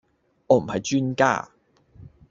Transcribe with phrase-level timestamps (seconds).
[0.47, 1.47] 我唔係專家